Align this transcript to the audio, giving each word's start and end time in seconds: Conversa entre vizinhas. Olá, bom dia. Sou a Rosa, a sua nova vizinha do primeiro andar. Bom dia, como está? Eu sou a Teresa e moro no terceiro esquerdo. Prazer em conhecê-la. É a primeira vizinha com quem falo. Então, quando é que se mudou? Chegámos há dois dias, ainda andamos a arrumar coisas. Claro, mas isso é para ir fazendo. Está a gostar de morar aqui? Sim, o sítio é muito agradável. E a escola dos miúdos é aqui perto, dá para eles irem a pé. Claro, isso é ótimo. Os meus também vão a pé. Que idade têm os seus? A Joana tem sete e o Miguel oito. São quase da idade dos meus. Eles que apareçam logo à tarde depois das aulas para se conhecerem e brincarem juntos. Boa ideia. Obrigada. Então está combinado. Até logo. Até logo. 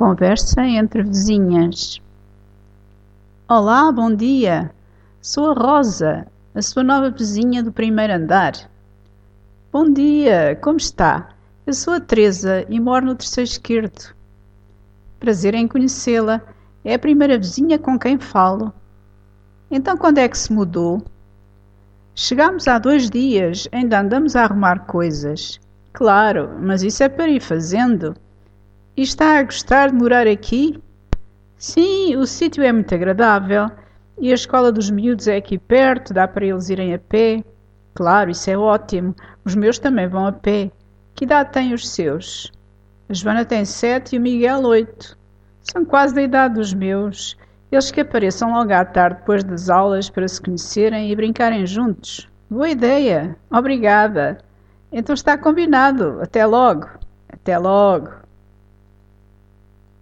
Conversa 0.00 0.66
entre 0.66 1.02
vizinhas. 1.02 2.00
Olá, 3.46 3.92
bom 3.92 4.10
dia. 4.14 4.70
Sou 5.20 5.50
a 5.50 5.52
Rosa, 5.52 6.26
a 6.54 6.62
sua 6.62 6.82
nova 6.82 7.10
vizinha 7.10 7.62
do 7.62 7.70
primeiro 7.70 8.14
andar. 8.14 8.54
Bom 9.70 9.92
dia, 9.92 10.58
como 10.62 10.78
está? 10.78 11.28
Eu 11.66 11.74
sou 11.74 11.92
a 11.92 12.00
Teresa 12.00 12.64
e 12.70 12.80
moro 12.80 13.04
no 13.04 13.14
terceiro 13.14 13.50
esquerdo. 13.50 14.14
Prazer 15.18 15.52
em 15.52 15.68
conhecê-la. 15.68 16.40
É 16.82 16.94
a 16.94 16.98
primeira 16.98 17.36
vizinha 17.36 17.78
com 17.78 17.98
quem 17.98 18.18
falo. 18.18 18.72
Então, 19.70 19.98
quando 19.98 20.16
é 20.16 20.26
que 20.30 20.38
se 20.38 20.50
mudou? 20.50 21.04
Chegámos 22.14 22.66
há 22.66 22.78
dois 22.78 23.10
dias, 23.10 23.68
ainda 23.70 24.00
andamos 24.00 24.34
a 24.34 24.44
arrumar 24.44 24.86
coisas. 24.86 25.60
Claro, 25.92 26.48
mas 26.58 26.82
isso 26.82 27.02
é 27.02 27.08
para 27.10 27.28
ir 27.28 27.42
fazendo. 27.42 28.16
Está 28.96 29.38
a 29.38 29.42
gostar 29.42 29.90
de 29.90 29.94
morar 29.94 30.26
aqui? 30.26 30.82
Sim, 31.56 32.16
o 32.16 32.26
sítio 32.26 32.62
é 32.62 32.72
muito 32.72 32.94
agradável. 32.94 33.70
E 34.18 34.30
a 34.30 34.34
escola 34.34 34.70
dos 34.70 34.90
miúdos 34.90 35.28
é 35.28 35.36
aqui 35.36 35.56
perto, 35.56 36.12
dá 36.12 36.28
para 36.28 36.44
eles 36.44 36.68
irem 36.68 36.92
a 36.92 36.98
pé. 36.98 37.42
Claro, 37.94 38.30
isso 38.30 38.50
é 38.50 38.58
ótimo. 38.58 39.14
Os 39.44 39.54
meus 39.54 39.78
também 39.78 40.08
vão 40.08 40.26
a 40.26 40.32
pé. 40.32 40.70
Que 41.14 41.24
idade 41.24 41.52
têm 41.52 41.72
os 41.72 41.88
seus? 41.88 42.52
A 43.08 43.14
Joana 43.14 43.44
tem 43.44 43.64
sete 43.64 44.14
e 44.14 44.18
o 44.18 44.22
Miguel 44.22 44.62
oito. 44.62 45.16
São 45.62 45.84
quase 45.84 46.14
da 46.14 46.22
idade 46.22 46.54
dos 46.54 46.74
meus. 46.74 47.36
Eles 47.70 47.90
que 47.90 48.00
apareçam 48.00 48.52
logo 48.52 48.72
à 48.72 48.84
tarde 48.84 49.20
depois 49.20 49.44
das 49.44 49.70
aulas 49.70 50.10
para 50.10 50.26
se 50.26 50.40
conhecerem 50.40 51.10
e 51.10 51.16
brincarem 51.16 51.64
juntos. 51.66 52.28
Boa 52.50 52.68
ideia. 52.68 53.36
Obrigada. 53.50 54.38
Então 54.92 55.14
está 55.14 55.38
combinado. 55.38 56.18
Até 56.20 56.44
logo. 56.44 56.88
Até 57.28 57.56
logo. 57.56 58.10